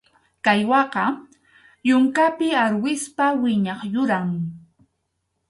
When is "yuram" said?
3.93-4.29